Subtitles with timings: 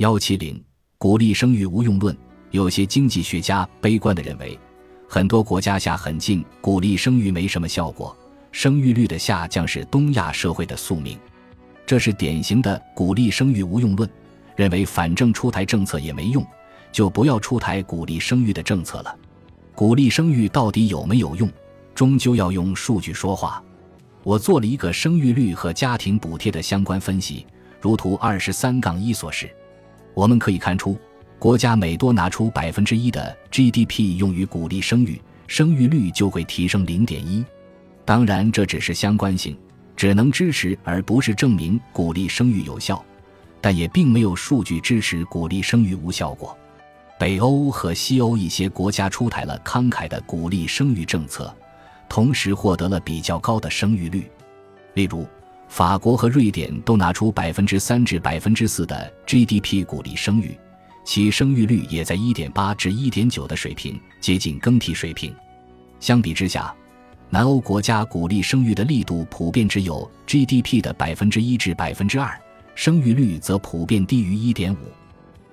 [0.00, 0.58] 幺七零，
[0.96, 2.16] 鼓励生育无用论。
[2.52, 4.58] 有些经济学家悲观地认为，
[5.06, 8.16] 很多国家下狠劲鼓励生育没什么效果，
[8.50, 11.18] 生育率的下降是东亚社会的宿命。
[11.84, 14.08] 这是典型的鼓励生育无用论，
[14.56, 16.42] 认为反正出台政策也没用，
[16.90, 19.14] 就不要出台鼓励生育的政策了。
[19.74, 21.46] 鼓励生育到底有没有用，
[21.94, 23.62] 终究要用数据说话。
[24.22, 27.46] 我做了一个生育率和家庭补贴的相关分析，
[27.82, 29.54] 如图二十三杠一所示。
[30.14, 30.98] 我们可以看出。
[31.38, 37.42] 国家每多拿出百分之一的 GDP 用于鼓励生育，生育率就会提升零点一。
[38.04, 39.56] 当然，这只是相关性，
[39.96, 43.02] 只能支持而不是证明鼓励生育有效，
[43.60, 46.54] 但也并没有数据支持鼓励生育无效果。
[47.18, 51.54] 北欧和西欧一些国家出台了慷慨的鼓励生育政策，
[52.08, 54.30] 同时获得了比较高的生育率。
[54.94, 55.26] 例如，
[55.70, 60.58] 法国和瑞典都拿出百分之三至百分之四的 GDP 鼓励生育。
[61.04, 65.32] 其生育率也在1.8至1.9的水平，接近更替水平。
[66.00, 66.74] 相比之下，
[67.30, 72.36] 南欧国家鼓励生育的力度普遍只有 GDP 的百分之一至百分之二，
[72.74, 74.74] 生育率则普遍低于1.5。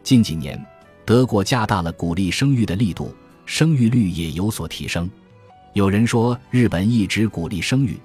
[0.01, 0.59] 近几年，
[1.05, 3.13] 德国加大了鼓励生育的力度，
[3.45, 5.07] 生育率也有所提升。
[5.73, 7.95] 有人说日本一直鼓励生育，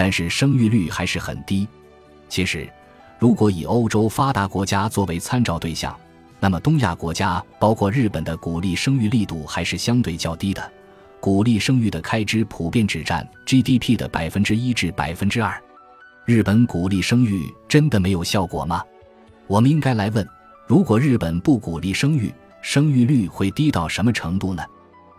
[0.00, 1.68] 但是生育率还是很低。
[2.26, 2.66] 其实，
[3.18, 5.94] 如果以欧洲发达国家作为参照对象，
[6.40, 10.72] 那么，东亚国家包括日本的鼓励生育力度还是相对较低的，
[11.20, 15.54] 鼓励生育的开支普遍只占 GDP 的百分之一至百分之二。
[16.24, 18.82] 日本鼓励生育真的没有效果吗？
[19.46, 20.26] 我们应该来问：
[20.66, 24.64] 如果日本不鼓励生育，生育率会低到什么程度呢？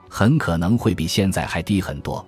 [0.10, 2.28] 很可能会比现在还低很多。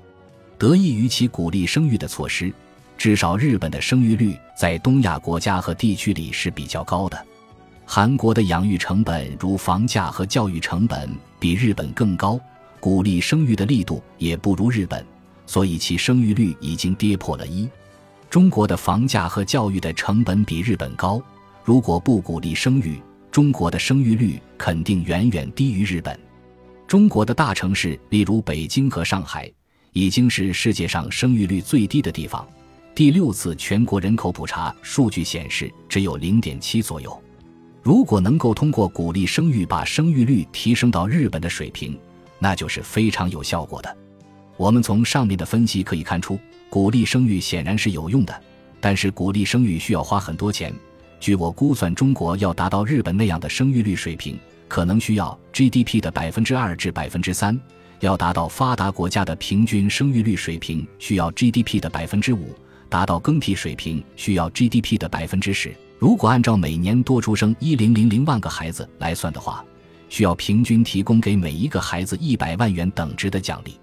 [0.64, 2.50] 得益于其鼓励生育的措施，
[2.98, 7.22] 至少日本的生育率在东亚国家和地区里是比较高的。
[7.86, 12.40] 韩国的养育成本，如房价和教育成本，比日本更高，
[12.80, 15.06] 鼓励生育的力度也不如日本，
[15.46, 17.70] 所以其生育率已经跌破了一。
[18.30, 21.22] 中国的房价和教育的成本比日本高，
[21.62, 26.18] 如果不鼓励生育，中国的生育率肯定远远低于日本。
[26.88, 29.52] 中国的大城市，例如北京和上海，
[29.94, 32.46] 已经是世界上生育率最低的地方。
[32.94, 37.18] 第六次全国人口普查数据显示，只有零点七左右。
[37.82, 41.98] 如果能够通过鼓励生育把生育率提升到日本的水平，
[42.40, 43.98] 那就是非常有效果的。
[44.58, 46.40] 我们从上面的分析可以看出，
[46.70, 48.42] 鼓励生育显然是有用的，
[48.80, 50.74] 但是鼓励生育需要花很多钱。
[51.20, 54.38] 据我估算，中国要达到日本那样的生育率水平，
[54.68, 57.56] 可能需要 GDP 的百分之二至百分之三；
[58.04, 62.54] 要达到发达国家的平均生育率水平，需要 GDP 的百分之五；
[62.90, 65.74] 达到更替水平，需要 GDP 的百分之十。
[66.00, 69.64] 如果按照每年多出生一零零零万个孩子来算的话，
[70.10, 73.80] 需要平均提供给每一个孩子一百万元等值的奖励。